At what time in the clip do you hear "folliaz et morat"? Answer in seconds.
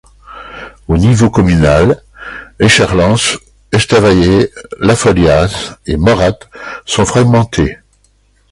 4.95-6.39